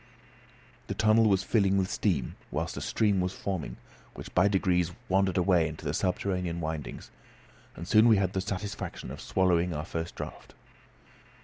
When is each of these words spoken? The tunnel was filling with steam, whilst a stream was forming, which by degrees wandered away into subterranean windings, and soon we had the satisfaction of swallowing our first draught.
The 0.87 0.95
tunnel 0.95 1.29
was 1.29 1.43
filling 1.43 1.77
with 1.77 1.87
steam, 1.91 2.35
whilst 2.49 2.75
a 2.75 2.81
stream 2.81 3.21
was 3.21 3.33
forming, 3.37 3.77
which 4.15 4.33
by 4.33 4.47
degrees 4.47 4.91
wandered 5.07 5.37
away 5.37 5.67
into 5.67 5.93
subterranean 5.93 6.59
windings, 6.59 7.11
and 7.75 7.87
soon 7.87 8.07
we 8.07 8.17
had 8.17 8.33
the 8.33 8.41
satisfaction 8.41 9.11
of 9.11 9.21
swallowing 9.21 9.73
our 9.75 9.85
first 9.85 10.15
draught. 10.15 10.55